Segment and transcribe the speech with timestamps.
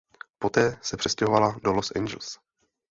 [0.39, 2.39] Poté se přestěhovala do Los Angeles.